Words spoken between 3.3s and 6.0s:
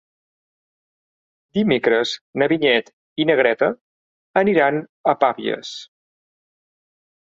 na Greta aniran a Pavies.